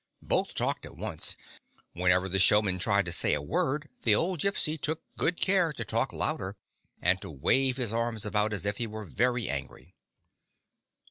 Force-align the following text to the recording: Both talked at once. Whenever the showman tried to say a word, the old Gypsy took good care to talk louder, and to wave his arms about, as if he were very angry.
Both 0.23 0.55
talked 0.55 0.83
at 0.87 0.97
once. 0.97 1.37
Whenever 1.93 2.27
the 2.27 2.39
showman 2.39 2.79
tried 2.79 3.05
to 3.05 3.11
say 3.11 3.35
a 3.35 3.39
word, 3.43 3.87
the 4.01 4.15
old 4.15 4.39
Gypsy 4.39 4.81
took 4.81 5.03
good 5.15 5.39
care 5.39 5.71
to 5.73 5.85
talk 5.85 6.11
louder, 6.11 6.57
and 7.03 7.21
to 7.21 7.29
wave 7.29 7.77
his 7.77 7.93
arms 7.93 8.25
about, 8.25 8.51
as 8.51 8.65
if 8.65 8.77
he 8.77 8.87
were 8.87 9.05
very 9.05 9.47
angry. 9.47 9.93